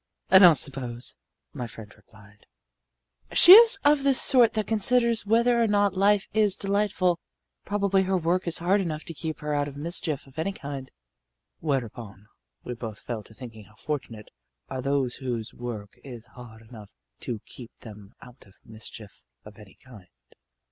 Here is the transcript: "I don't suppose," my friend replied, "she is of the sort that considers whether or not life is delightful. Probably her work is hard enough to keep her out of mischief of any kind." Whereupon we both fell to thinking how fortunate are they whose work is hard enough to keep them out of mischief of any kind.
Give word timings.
"I 0.31 0.39
don't 0.39 0.55
suppose," 0.55 1.17
my 1.53 1.67
friend 1.67 1.93
replied, 1.95 2.47
"she 3.33 3.51
is 3.51 3.77
of 3.85 4.01
the 4.03 4.15
sort 4.15 4.53
that 4.55 4.65
considers 4.65 5.27
whether 5.27 5.61
or 5.61 5.67
not 5.67 5.95
life 5.95 6.27
is 6.33 6.55
delightful. 6.55 7.19
Probably 7.65 8.01
her 8.01 8.17
work 8.17 8.47
is 8.47 8.57
hard 8.57 8.81
enough 8.81 9.03
to 9.03 9.13
keep 9.13 9.41
her 9.41 9.53
out 9.53 9.67
of 9.67 9.77
mischief 9.77 10.25
of 10.25 10.39
any 10.39 10.53
kind." 10.53 10.89
Whereupon 11.59 12.25
we 12.63 12.73
both 12.73 12.97
fell 12.97 13.21
to 13.21 13.33
thinking 13.35 13.65
how 13.65 13.75
fortunate 13.75 14.31
are 14.69 14.81
they 14.81 14.89
whose 14.89 15.53
work 15.53 15.99
is 16.03 16.25
hard 16.33 16.63
enough 16.63 16.95
to 17.19 17.39
keep 17.45 17.69
them 17.81 18.15
out 18.23 18.47
of 18.47 18.55
mischief 18.65 19.23
of 19.45 19.59
any 19.59 19.75
kind. 19.85 20.07